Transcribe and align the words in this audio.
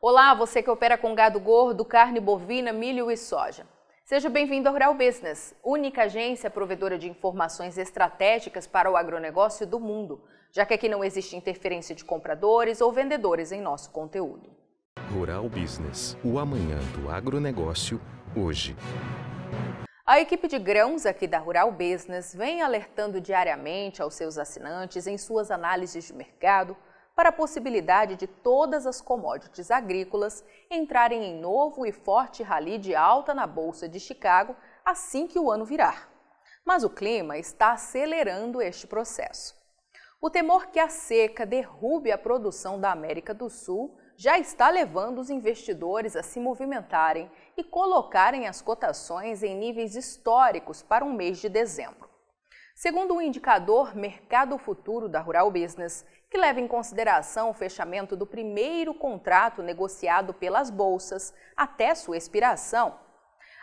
Olá, 0.00 0.32
você 0.32 0.62
que 0.62 0.70
opera 0.70 0.96
com 0.96 1.12
gado 1.12 1.40
gordo, 1.40 1.84
carne 1.84 2.20
bovina, 2.20 2.72
milho 2.72 3.10
e 3.10 3.16
soja. 3.16 3.66
Seja 4.04 4.30
bem-vindo 4.30 4.68
ao 4.68 4.72
Rural 4.72 4.94
Business, 4.94 5.56
única 5.60 6.04
agência 6.04 6.48
provedora 6.48 6.96
de 6.96 7.08
informações 7.08 7.76
estratégicas 7.76 8.64
para 8.64 8.88
o 8.88 8.96
agronegócio 8.96 9.66
do 9.66 9.80
mundo, 9.80 10.22
já 10.52 10.64
que 10.64 10.72
aqui 10.72 10.88
não 10.88 11.02
existe 11.02 11.34
interferência 11.34 11.96
de 11.96 12.04
compradores 12.04 12.80
ou 12.80 12.92
vendedores 12.92 13.50
em 13.50 13.60
nosso 13.60 13.90
conteúdo. 13.90 14.48
Rural 15.12 15.48
Business, 15.48 16.16
o 16.22 16.38
amanhã 16.38 16.78
do 16.94 17.10
agronegócio, 17.10 18.00
hoje. 18.36 18.76
A 20.06 20.20
equipe 20.20 20.46
de 20.46 20.60
grãos 20.60 21.06
aqui 21.06 21.26
da 21.26 21.38
Rural 21.38 21.72
Business 21.72 22.32
vem 22.32 22.62
alertando 22.62 23.20
diariamente 23.20 24.00
aos 24.00 24.14
seus 24.14 24.38
assinantes 24.38 25.08
em 25.08 25.18
suas 25.18 25.50
análises 25.50 26.06
de 26.06 26.12
mercado 26.12 26.76
para 27.18 27.30
a 27.30 27.32
possibilidade 27.32 28.14
de 28.14 28.28
todas 28.28 28.86
as 28.86 29.00
commodities 29.00 29.72
agrícolas 29.72 30.44
entrarem 30.70 31.24
em 31.24 31.40
novo 31.40 31.84
e 31.84 31.90
forte 31.90 32.44
rally 32.44 32.78
de 32.78 32.94
alta 32.94 33.34
na 33.34 33.44
Bolsa 33.44 33.88
de 33.88 33.98
Chicago 33.98 34.54
assim 34.84 35.26
que 35.26 35.36
o 35.36 35.50
ano 35.50 35.64
virar. 35.64 36.08
Mas 36.64 36.84
o 36.84 36.90
clima 36.90 37.36
está 37.36 37.72
acelerando 37.72 38.62
este 38.62 38.86
processo. 38.86 39.56
O 40.22 40.30
temor 40.30 40.68
que 40.68 40.78
a 40.78 40.88
seca 40.88 41.44
derrube 41.44 42.12
a 42.12 42.16
produção 42.16 42.80
da 42.80 42.92
América 42.92 43.34
do 43.34 43.50
Sul 43.50 43.98
já 44.16 44.38
está 44.38 44.70
levando 44.70 45.18
os 45.18 45.28
investidores 45.28 46.14
a 46.14 46.22
se 46.22 46.38
movimentarem 46.38 47.28
e 47.56 47.64
colocarem 47.64 48.46
as 48.46 48.62
cotações 48.62 49.42
em 49.42 49.56
níveis 49.56 49.96
históricos 49.96 50.84
para 50.84 51.04
um 51.04 51.12
mês 51.12 51.38
de 51.38 51.48
dezembro. 51.48 52.08
Segundo 52.76 53.16
o 53.16 53.20
indicador 53.20 53.96
Mercado 53.96 54.56
Futuro 54.56 55.08
da 55.08 55.18
Rural 55.18 55.50
Business, 55.50 56.06
que 56.30 56.38
leva 56.38 56.60
em 56.60 56.68
consideração 56.68 57.50
o 57.50 57.54
fechamento 57.54 58.14
do 58.14 58.26
primeiro 58.26 58.92
contrato 58.92 59.62
negociado 59.62 60.34
pelas 60.34 60.70
bolsas 60.70 61.34
até 61.56 61.94
sua 61.94 62.16
expiração, 62.16 62.98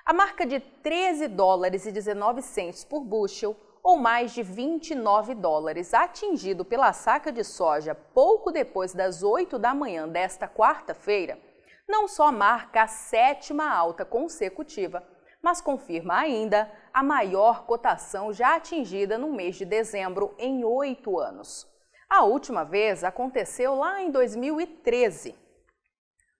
a 0.05 0.13
marca 0.13 0.45
de 0.45 0.59
13 0.59 1.27
dólares 1.27 1.85
e 1.85 1.91
19 1.91 2.41
centos 2.41 2.83
por 2.83 3.03
bushel 3.03 3.55
ou 3.83 3.97
mais 3.97 4.31
de 4.31 4.41
29 4.41 5.35
dólares 5.35 5.93
atingido 5.93 6.65
pela 6.65 6.91
saca 6.91 7.31
de 7.31 7.43
soja 7.43 7.93
pouco 7.93 8.51
depois 8.51 8.93
das 8.93 9.21
8 9.21 9.59
da 9.59 9.73
manhã 9.73 10.07
desta 10.07 10.47
quarta-feira, 10.47 11.39
não 11.87 12.07
só 12.07 12.31
marca 12.31 12.83
a 12.83 12.87
sétima 12.87 13.69
alta 13.69 14.03
consecutiva, 14.03 15.03
mas 15.39 15.61
confirma 15.61 16.17
ainda 16.17 16.71
a 16.91 17.03
maior 17.03 17.67
cotação 17.67 18.33
já 18.33 18.55
atingida 18.55 19.19
no 19.19 19.31
mês 19.31 19.55
de 19.55 19.65
dezembro 19.65 20.33
em 20.39 20.63
oito 20.63 21.19
anos. 21.19 21.74
A 22.15 22.23
última 22.23 22.63
vez 22.63 23.03
aconteceu 23.03 23.75
lá 23.75 24.01
em 24.01 24.09
2013. 24.09 25.35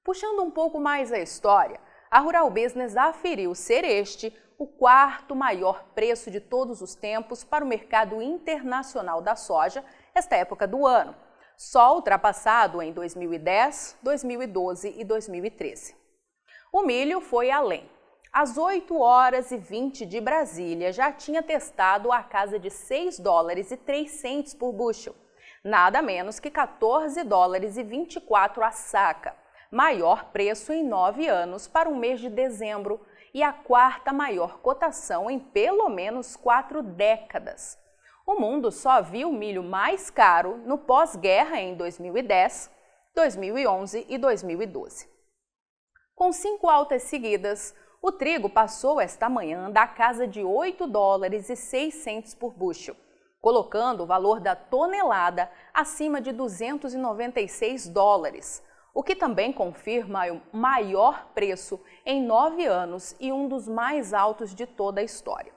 Puxando 0.05 0.41
um 0.41 0.49
pouco 0.49 0.79
mais 0.79 1.11
a 1.11 1.19
história, 1.19 1.81
a 2.09 2.19
Rural 2.19 2.49
Business 2.49 2.95
aferiu 2.95 3.53
ser 3.53 3.83
este 3.83 4.33
o 4.57 4.65
quarto 4.65 5.35
maior 5.35 5.83
preço 5.93 6.31
de 6.31 6.39
todos 6.39 6.81
os 6.81 6.95
tempos 6.95 7.43
para 7.43 7.65
o 7.65 7.67
mercado 7.67 8.21
internacional 8.21 9.21
da 9.21 9.35
soja 9.35 9.83
esta 10.13 10.37
época 10.37 10.65
do 10.65 10.87
ano, 10.87 11.13
só 11.57 11.93
ultrapassado 11.93 12.81
em 12.81 12.93
2010, 12.93 13.97
2012 14.01 14.95
e 14.97 15.03
2013. 15.03 15.93
O 16.71 16.83
milho 16.83 17.19
foi 17.19 17.51
além. 17.51 17.91
Às 18.31 18.57
8 18.57 18.97
horas 18.97 19.51
e 19.51 19.57
20 19.57 20.05
de 20.05 20.21
Brasília, 20.21 20.93
já 20.93 21.11
tinha 21.11 21.43
testado 21.43 22.13
a 22.13 22.23
casa 22.23 22.57
de 22.57 22.69
6 22.69 23.19
dólares 23.19 23.71
e 23.71 23.77
300 23.77 24.53
por 24.53 24.71
bushel, 24.71 25.13
nada 25.66 25.99
menos 25.99 26.39
que 26.39 26.52
14 26.52 27.23
dólares 27.23 27.75
e 27.75 27.81
24 27.81 28.63
a 28.63 28.69
saca, 28.69 29.35
maior 29.71 30.25
preço 30.25 30.71
em 30.71 30.83
nove 30.83 31.27
anos 31.27 31.67
para 31.67 31.89
o 31.89 31.95
mês 31.95 32.19
de 32.19 32.30
dezembro 32.30 33.02
e 33.33 33.41
a 33.41 33.52
quarta 33.52 34.13
maior 34.13 34.59
cotação 34.59 35.27
em 35.27 35.39
pelo 35.39 35.89
menos 35.89 36.36
quatro 36.36 36.83
décadas. 36.83 37.80
O 38.27 38.39
mundo 38.39 38.71
só 38.71 39.02
viu 39.02 39.31
milho 39.31 39.64
mais 39.64 40.11
caro 40.11 40.58
no 40.65 40.77
pós-guerra 40.77 41.59
em 41.59 41.73
2010, 41.73 42.71
2011 43.15 44.05
e 44.08 44.20
2012. 44.20 45.09
Com 46.14 46.32
cinco 46.32 46.70
altas 46.70 47.03
seguidas, 47.03 47.76
o 48.03 48.11
trigo 48.11 48.49
passou 48.49 49.02
esta 49.02 49.27
manhã 49.27 49.71
da 49.71 49.87
casa 49.87 50.27
de 50.27 50.43
8 50.43 50.86
dólares 50.86 51.49
e 51.49 51.55
600 51.55 52.36
por 52.36 52.53
bushel, 52.53 52.95
colocando 53.45 54.02
o 54.02 54.06
valor 54.08 54.39
da 54.39 54.56
tonelada 54.56 55.52
acima 55.72 56.20
de 56.20 56.32
296 56.32 57.88
dólares, 57.88 58.64
o 58.92 59.04
que 59.04 59.16
também 59.16 59.54
confirma 59.54 60.23
o 60.32 60.42
maior 60.52 61.28
preço 61.28 61.80
em 62.04 62.23
nove 62.23 62.66
anos 62.66 63.16
e 63.20 63.32
um 63.32 63.48
dos 63.48 63.67
mais 63.67 64.16
altos 64.16 64.56
de 64.56 64.66
toda 64.66 65.00
a 65.00 65.04
história. 65.04 65.54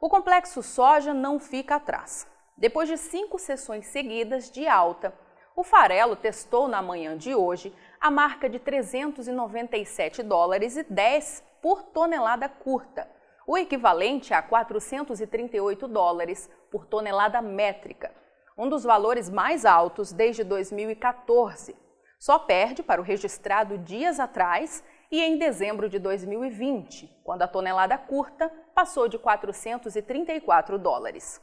O 0.00 0.08
complexo 0.08 0.62
soja 0.62 1.12
não 1.12 1.38
fica 1.38 1.74
atrás. 1.74 2.26
Depois 2.56 2.88
de 2.88 2.96
cinco 2.96 3.38
sessões 3.38 3.88
seguidas 3.88 4.50
de 4.50 4.66
alta, 4.66 5.12
o 5.54 5.62
farelo 5.62 6.16
testou 6.16 6.66
na 6.66 6.80
manhã 6.80 7.14
de 7.14 7.34
hoje 7.34 7.76
a 8.00 8.10
marca 8.10 8.48
de 8.48 8.58
397 8.58 10.22
dólares 10.22 10.78
e 10.78 10.82
10 10.82 11.44
por 11.60 11.82
tonelada 11.82 12.48
curta, 12.48 13.06
o 13.52 13.58
equivalente 13.58 14.32
a 14.32 14.40
438 14.40 15.86
dólares 15.86 16.48
por 16.70 16.86
tonelada 16.86 17.42
métrica, 17.42 18.10
um 18.56 18.66
dos 18.66 18.82
valores 18.82 19.28
mais 19.28 19.66
altos 19.66 20.10
desde 20.10 20.42
2014. 20.42 21.76
Só 22.18 22.38
perde 22.38 22.82
para 22.82 22.98
o 22.98 23.04
registrado 23.04 23.76
dias 23.76 24.18
atrás 24.18 24.82
e 25.10 25.20
em 25.20 25.36
dezembro 25.36 25.86
de 25.90 25.98
2020, 25.98 27.14
quando 27.22 27.42
a 27.42 27.46
tonelada 27.46 27.98
curta 27.98 28.50
passou 28.74 29.06
de 29.06 29.18
434 29.18 30.78
dólares. 30.78 31.38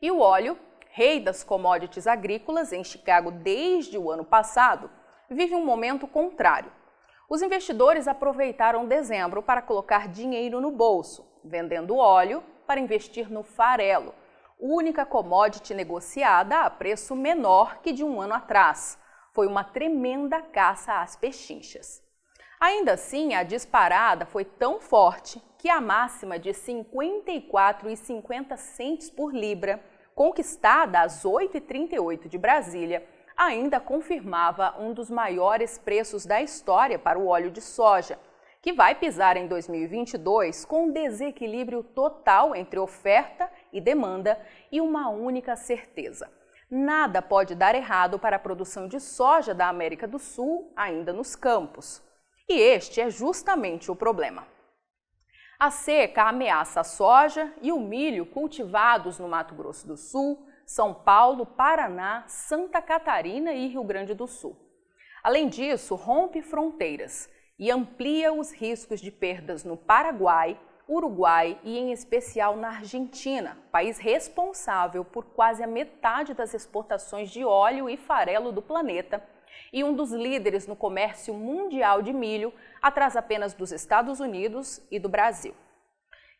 E 0.00 0.12
o 0.12 0.20
óleo, 0.20 0.56
rei 0.92 1.18
das 1.18 1.42
commodities 1.42 2.06
agrícolas 2.06 2.72
em 2.72 2.84
Chicago 2.84 3.32
desde 3.32 3.98
o 3.98 4.12
ano 4.12 4.24
passado, 4.24 4.88
vive 5.28 5.56
um 5.56 5.66
momento 5.66 6.06
contrário. 6.06 6.70
Os 7.30 7.40
investidores 7.42 8.06
aproveitaram 8.08 8.88
dezembro 8.88 9.40
para 9.40 9.62
colocar 9.62 10.08
dinheiro 10.08 10.60
no 10.60 10.72
bolso, 10.72 11.24
vendendo 11.44 11.96
óleo 11.96 12.42
para 12.66 12.80
investir 12.80 13.30
no 13.30 13.44
farelo, 13.44 14.12
única 14.58 15.06
commodity 15.06 15.72
negociada 15.72 16.62
a 16.62 16.68
preço 16.68 17.14
menor 17.14 17.78
que 17.82 17.92
de 17.92 18.02
um 18.02 18.20
ano 18.20 18.34
atrás. 18.34 18.98
Foi 19.32 19.46
uma 19.46 19.62
tremenda 19.62 20.42
caça 20.42 21.00
às 21.00 21.14
pechinchas. 21.14 22.02
Ainda 22.58 22.94
assim, 22.94 23.32
a 23.32 23.44
disparada 23.44 24.26
foi 24.26 24.44
tão 24.44 24.80
forte 24.80 25.40
que 25.56 25.70
a 25.70 25.80
máxima 25.80 26.36
de 26.36 26.50
54,50 26.50 28.56
centos 28.56 29.08
por 29.08 29.32
libra, 29.32 29.80
conquistada 30.16 31.00
às 31.00 31.24
8h38 31.24 32.26
de 32.26 32.36
Brasília, 32.36 33.06
ainda 33.40 33.80
confirmava 33.80 34.74
um 34.78 34.92
dos 34.92 35.10
maiores 35.10 35.78
preços 35.78 36.26
da 36.26 36.42
história 36.42 36.98
para 36.98 37.18
o 37.18 37.26
óleo 37.26 37.50
de 37.50 37.62
soja, 37.62 38.18
que 38.60 38.70
vai 38.70 38.94
pisar 38.94 39.34
em 39.38 39.48
2022 39.48 40.66
com 40.66 40.84
um 40.84 40.92
desequilíbrio 40.92 41.82
total 41.82 42.54
entre 42.54 42.78
oferta 42.78 43.50
e 43.72 43.80
demanda 43.80 44.38
e 44.70 44.78
uma 44.78 45.08
única 45.08 45.56
certeza. 45.56 46.30
Nada 46.70 47.22
pode 47.22 47.54
dar 47.54 47.74
errado 47.74 48.18
para 48.18 48.36
a 48.36 48.38
produção 48.38 48.86
de 48.86 49.00
soja 49.00 49.54
da 49.54 49.68
América 49.68 50.06
do 50.06 50.18
Sul 50.18 50.70
ainda 50.76 51.10
nos 51.10 51.34
campos. 51.34 52.02
E 52.46 52.52
este 52.52 53.00
é 53.00 53.08
justamente 53.08 53.90
o 53.90 53.96
problema. 53.96 54.46
A 55.58 55.70
seca 55.70 56.24
ameaça 56.24 56.80
a 56.80 56.84
soja 56.84 57.50
e 57.62 57.72
o 57.72 57.80
milho 57.80 58.26
cultivados 58.26 59.18
no 59.18 59.28
Mato 59.28 59.54
Grosso 59.54 59.86
do 59.86 59.96
Sul, 59.96 60.46
São 60.70 60.94
Paulo, 60.94 61.44
Paraná, 61.44 62.22
Santa 62.28 62.80
Catarina 62.80 63.52
e 63.52 63.66
Rio 63.66 63.82
Grande 63.82 64.14
do 64.14 64.28
Sul. 64.28 64.56
Além 65.20 65.48
disso, 65.48 65.96
rompe 65.96 66.42
fronteiras 66.42 67.28
e 67.58 67.72
amplia 67.72 68.32
os 68.32 68.52
riscos 68.52 69.00
de 69.00 69.10
perdas 69.10 69.64
no 69.64 69.76
Paraguai, 69.76 70.56
Uruguai 70.88 71.58
e, 71.64 71.76
em 71.76 71.90
especial, 71.90 72.56
na 72.56 72.68
Argentina, 72.68 73.58
país 73.72 73.98
responsável 73.98 75.04
por 75.04 75.24
quase 75.24 75.60
a 75.60 75.66
metade 75.66 76.34
das 76.34 76.54
exportações 76.54 77.30
de 77.30 77.44
óleo 77.44 77.90
e 77.90 77.96
farelo 77.96 78.52
do 78.52 78.62
planeta 78.62 79.20
e 79.72 79.82
um 79.82 79.92
dos 79.92 80.12
líderes 80.12 80.68
no 80.68 80.76
comércio 80.76 81.34
mundial 81.34 82.00
de 82.00 82.12
milho, 82.12 82.54
atrás 82.80 83.16
apenas 83.16 83.54
dos 83.54 83.72
Estados 83.72 84.20
Unidos 84.20 84.80
e 84.88 85.00
do 85.00 85.08
Brasil. 85.08 85.52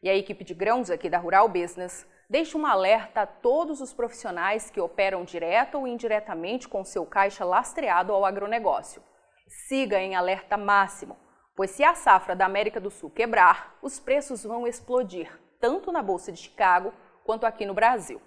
E 0.00 0.08
a 0.08 0.14
equipe 0.14 0.44
de 0.44 0.54
grãos 0.54 0.88
aqui 0.88 1.10
da 1.10 1.18
Rural 1.18 1.48
Business 1.48 2.06
deixa 2.30 2.56
um 2.56 2.64
alerta 2.64 3.22
a 3.22 3.26
todos 3.26 3.82
os 3.82 3.92
profissionais 3.92 4.70
que 4.70 4.80
operam 4.80 5.24
direta 5.24 5.76
ou 5.76 5.86
indiretamente 5.86 6.66
com 6.66 6.82
seu 6.82 7.04
caixa 7.04 7.44
lastreado 7.44 8.14
ao 8.14 8.24
agronegócio. 8.24 9.02
Siga 9.68 10.00
em 10.00 10.14
alerta 10.14 10.56
máximo 10.56 11.18
pois 11.60 11.72
se 11.72 11.84
a 11.84 11.94
safra 11.94 12.34
da 12.34 12.46
América 12.46 12.80
do 12.80 12.90
Sul 12.90 13.10
quebrar, 13.10 13.76
os 13.82 14.00
preços 14.00 14.44
vão 14.44 14.66
explodir, 14.66 15.30
tanto 15.60 15.92
na 15.92 16.00
Bolsa 16.00 16.32
de 16.32 16.38
Chicago 16.38 16.90
quanto 17.22 17.44
aqui 17.44 17.66
no 17.66 17.74
Brasil. 17.74 18.18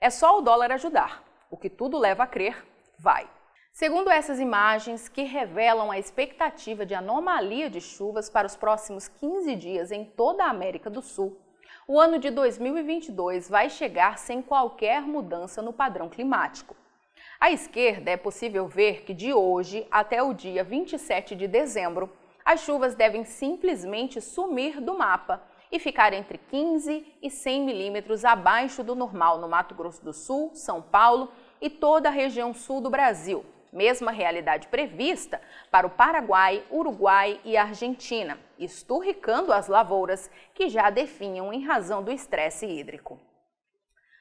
É 0.00 0.08
só 0.08 0.38
o 0.38 0.40
dólar 0.40 0.72
ajudar. 0.72 1.22
O 1.50 1.56
que 1.58 1.68
tudo 1.68 1.98
leva 1.98 2.22
a 2.22 2.26
crer, 2.26 2.66
vai. 2.98 3.28
Segundo 3.74 4.08
essas 4.08 4.40
imagens, 4.40 5.06
que 5.06 5.22
revelam 5.22 5.90
a 5.90 5.98
expectativa 5.98 6.86
de 6.86 6.94
anomalia 6.94 7.68
de 7.68 7.78
chuvas 7.78 8.30
para 8.30 8.46
os 8.46 8.56
próximos 8.56 9.06
15 9.06 9.54
dias 9.54 9.92
em 9.92 10.06
toda 10.06 10.44
a 10.44 10.48
América 10.48 10.88
do 10.88 11.02
Sul, 11.02 11.38
o 11.86 12.00
ano 12.00 12.18
de 12.18 12.30
2022 12.30 13.48
vai 13.48 13.68
chegar 13.68 14.16
sem 14.18 14.40
qualquer 14.40 15.02
mudança 15.02 15.60
no 15.60 15.72
padrão 15.72 16.08
climático. 16.08 16.76
À 17.40 17.50
esquerda 17.50 18.10
é 18.10 18.16
possível 18.16 18.68
ver 18.68 19.02
que 19.02 19.12
de 19.12 19.32
hoje 19.32 19.86
até 19.90 20.22
o 20.22 20.32
dia 20.32 20.62
27 20.62 21.34
de 21.34 21.48
dezembro, 21.48 22.10
as 22.44 22.60
chuvas 22.60 22.94
devem 22.94 23.24
simplesmente 23.24 24.20
sumir 24.20 24.80
do 24.80 24.96
mapa 24.96 25.42
e 25.70 25.78
ficar 25.78 26.12
entre 26.12 26.38
15 26.38 27.04
e 27.20 27.30
100 27.30 27.62
milímetros 27.62 28.24
abaixo 28.24 28.84
do 28.84 28.94
normal 28.94 29.38
no 29.38 29.48
Mato 29.48 29.74
Grosso 29.74 30.04
do 30.04 30.12
Sul, 30.12 30.50
São 30.54 30.80
Paulo 30.80 31.32
e 31.60 31.68
toda 31.68 32.08
a 32.08 32.12
região 32.12 32.54
sul 32.54 32.80
do 32.80 32.90
Brasil, 32.90 33.44
mesma 33.72 34.10
realidade 34.10 34.68
prevista 34.68 35.40
para 35.70 35.86
o 35.86 35.90
Paraguai, 35.90 36.62
Uruguai 36.70 37.40
e 37.44 37.56
Argentina, 37.56 38.38
esturricando 38.58 39.52
as 39.52 39.66
lavouras 39.66 40.30
que 40.54 40.68
já 40.68 40.90
definham 40.90 41.52
em 41.52 41.64
razão 41.64 42.02
do 42.02 42.12
estresse 42.12 42.66
hídrico. 42.66 43.18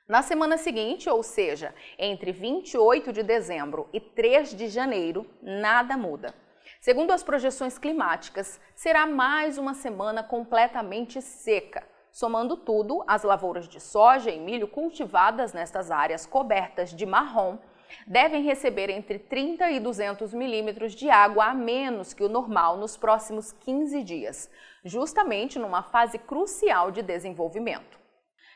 Na 0.08 0.22
semana 0.22 0.58
seguinte, 0.58 1.10
ou 1.10 1.22
seja, 1.22 1.74
entre 1.98 2.32
28 2.32 3.14
de 3.14 3.24
dezembro 3.24 3.88
e 3.94 4.00
3 4.00 4.56
de 4.56 4.68
janeiro, 4.68 5.26
nada 5.42 5.96
muda. 5.96 6.34
Segundo 6.80 7.12
as 7.12 7.24
projeções 7.24 7.78
climáticas, 7.78 8.60
será 8.74 9.06
mais 9.06 9.58
uma 9.58 9.74
semana 9.74 10.24
completamente 10.24 11.22
seca. 11.22 11.88
Somando 12.12 12.58
tudo, 12.58 13.04
as 13.08 13.24
lavouras 13.24 13.68
de 13.70 13.80
soja 13.80 14.30
e 14.32 14.40
milho 14.40 14.68
cultivadas 14.68 15.54
nestas 15.54 15.92
áreas 15.92 16.26
cobertas 16.26 16.90
de 16.94 17.06
marrom 17.06 17.58
devem 18.06 18.44
receber 18.44 18.90
entre 18.90 19.20
30 19.20 19.72
e 19.72 19.80
200 19.80 20.34
milímetros 20.34 20.94
de 20.94 21.10
água 21.10 21.46
a 21.46 21.54
menos 21.54 22.14
que 22.14 22.24
o 22.24 22.30
normal 22.30 22.78
nos 22.78 22.98
próximos 22.98 23.52
15 23.52 24.04
dias, 24.04 24.50
justamente 24.84 25.60
numa 25.60 25.84
fase 25.84 26.18
crucial 26.18 26.92
de 26.92 27.02
desenvolvimento. 27.02 28.00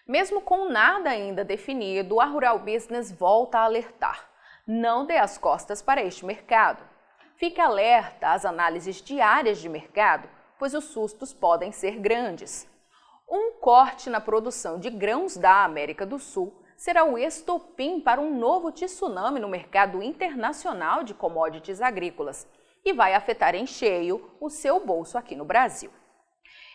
Mesmo 0.08 0.42
com 0.42 0.70
nada 0.70 1.10
ainda 1.10 1.44
definido, 1.44 2.20
a 2.20 2.26
Rural 2.26 2.60
Business 2.60 3.12
volta 3.12 3.60
a 3.60 3.64
alertar. 3.64 4.30
Não 4.68 5.06
dê 5.06 5.18
as 5.18 5.38
costas 5.38 5.82
para 5.82 6.04
este 6.04 6.26
mercado. 6.26 6.84
Fique 7.38 7.60
alerta 7.60 8.32
às 8.32 8.46
análises 8.46 9.02
diárias 9.02 9.60
de 9.60 9.68
mercado, 9.68 10.30
pois 10.58 10.74
os 10.74 10.86
sustos 10.86 11.34
podem 11.34 11.72
ser 11.72 12.00
grandes. 12.00 12.70
Um 13.30 13.54
corte 13.54 14.10
na 14.10 14.22
produção 14.22 14.80
de 14.80 14.90
grãos 14.90 15.36
da 15.36 15.64
América 15.64 16.06
do 16.06 16.20
Sul 16.20 16.54
será 16.75 17.06
o 17.06 17.18
estopim 17.18 18.00
para 18.00 18.22
um 18.22 18.38
novo 18.38 18.72
tsunami 18.72 19.39
no 19.39 19.48
mercado 19.48 20.01
internacional 20.01 21.04
de 21.04 21.13
commodities 21.13 21.81
agrícolas 21.81 22.48
e 22.83 22.94
vai 22.94 23.13
afetar 23.13 23.56
em 23.56 23.66
cheio 23.66 24.31
o 24.39 24.50
seu 24.50 24.86
bolso 24.86 25.18
aqui 25.18 25.36
no 25.36 25.45
Brasil. 25.45 25.92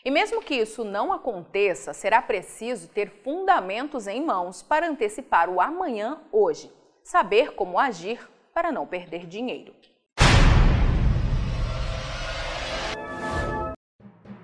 E 0.04 0.10
mesmo 0.10 0.40
que 0.40 0.54
isso 0.54 0.82
não 0.82 1.12
aconteça, 1.12 1.92
será 1.92 2.22
preciso 2.22 2.88
ter 2.88 3.22
fundamentos 3.22 4.06
em 4.06 4.24
mãos 4.24 4.62
para 4.62 4.88
antecipar 4.88 5.50
o 5.50 5.60
amanhã 5.60 6.20
hoje, 6.32 6.72
saber 7.04 7.54
como 7.54 7.78
agir 7.78 8.28
para 8.54 8.72
não 8.72 8.86
perder 8.86 9.26
dinheiro. 9.26 9.74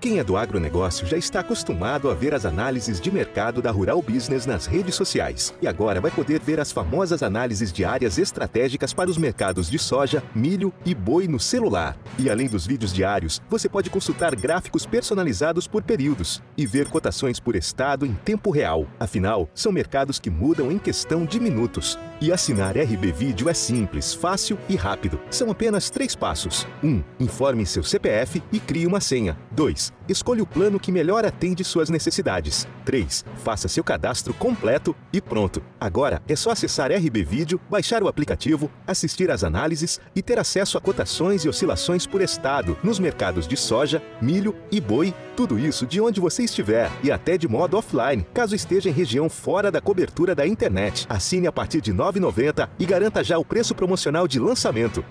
Quem 0.06 0.20
é 0.20 0.22
do 0.22 0.36
agronegócio 0.36 1.04
já 1.04 1.16
está 1.16 1.40
acostumado 1.40 2.08
a 2.08 2.14
ver 2.14 2.32
as 2.32 2.44
análises 2.44 3.00
de 3.00 3.10
mercado 3.10 3.60
da 3.60 3.72
Rural 3.72 4.00
Business 4.00 4.46
nas 4.46 4.64
redes 4.64 4.94
sociais. 4.94 5.52
E 5.60 5.66
agora 5.66 6.00
vai 6.00 6.12
poder 6.12 6.38
ver 6.38 6.60
as 6.60 6.70
famosas 6.70 7.24
análises 7.24 7.72
diárias 7.72 8.16
estratégicas 8.16 8.94
para 8.94 9.10
os 9.10 9.18
mercados 9.18 9.68
de 9.68 9.80
soja, 9.80 10.22
milho 10.32 10.72
e 10.84 10.94
boi 10.94 11.26
no 11.26 11.40
celular. 11.40 11.98
E 12.20 12.30
além 12.30 12.46
dos 12.46 12.64
vídeos 12.64 12.92
diários, 12.92 13.42
você 13.50 13.68
pode 13.68 13.90
consultar 13.90 14.36
gráficos 14.36 14.86
personalizados 14.86 15.66
por 15.66 15.82
períodos 15.82 16.40
e 16.56 16.64
ver 16.64 16.88
cotações 16.88 17.40
por 17.40 17.56
estado 17.56 18.06
em 18.06 18.14
tempo 18.14 18.52
real. 18.52 18.86
Afinal, 19.00 19.50
são 19.56 19.72
mercados 19.72 20.20
que 20.20 20.30
mudam 20.30 20.70
em 20.70 20.78
questão 20.78 21.26
de 21.26 21.40
minutos. 21.40 21.98
E 22.18 22.32
assinar 22.32 22.78
RB 22.78 23.12
Vídeo 23.12 23.46
é 23.46 23.52
simples, 23.52 24.14
fácil 24.14 24.58
e 24.70 24.74
rápido. 24.74 25.20
São 25.30 25.50
apenas 25.50 25.90
três 25.90 26.16
passos. 26.16 26.66
1. 26.82 26.88
Um, 26.88 27.04
informe 27.20 27.66
seu 27.66 27.82
CPF 27.82 28.42
e 28.50 28.58
crie 28.58 28.86
uma 28.86 29.00
senha. 29.00 29.38
2 29.50 29.92
escolha 30.12 30.42
o 30.42 30.46
plano 30.46 30.78
que 30.78 30.92
melhor 30.92 31.24
atende 31.24 31.64
suas 31.64 31.90
necessidades. 31.90 32.66
3. 32.84 33.24
Faça 33.36 33.68
seu 33.68 33.82
cadastro 33.82 34.32
completo 34.34 34.94
e 35.12 35.20
pronto. 35.20 35.62
Agora 35.80 36.22
é 36.28 36.36
só 36.36 36.50
acessar 36.50 36.92
RB 36.92 37.24
Vídeo, 37.24 37.60
baixar 37.68 38.02
o 38.02 38.08
aplicativo, 38.08 38.70
assistir 38.86 39.30
às 39.30 39.42
análises 39.42 40.00
e 40.14 40.22
ter 40.22 40.38
acesso 40.38 40.78
a 40.78 40.80
cotações 40.80 41.44
e 41.44 41.48
oscilações 41.48 42.06
por 42.06 42.20
estado 42.20 42.76
nos 42.82 42.98
mercados 42.98 43.46
de 43.46 43.56
soja, 43.56 44.02
milho 44.20 44.54
e 44.70 44.80
boi. 44.80 45.14
Tudo 45.36 45.58
isso 45.58 45.86
de 45.86 46.00
onde 46.00 46.18
você 46.18 46.44
estiver 46.44 46.90
e 47.02 47.12
até 47.12 47.36
de 47.36 47.46
modo 47.46 47.76
offline, 47.76 48.26
caso 48.32 48.54
esteja 48.54 48.88
em 48.88 48.92
região 48.92 49.28
fora 49.28 49.70
da 49.70 49.82
cobertura 49.82 50.34
da 50.34 50.46
internet. 50.46 51.06
Assine 51.10 51.46
a 51.46 51.52
partir 51.52 51.82
de 51.82 51.92
R$ 51.92 51.98
9,90 52.12 52.68
e 52.78 52.86
garanta 52.86 53.22
já 53.22 53.38
o 53.38 53.44
preço 53.44 53.74
promocional 53.74 54.26
de 54.28 54.38
lançamento. 54.38 55.04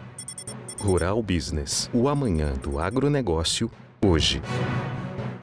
Rural 0.79 1.21
Business, 1.21 1.89
o 1.93 2.07
amanhã 2.07 2.53
do 2.53 2.79
agronegócio, 2.79 3.71
hoje. 4.03 4.41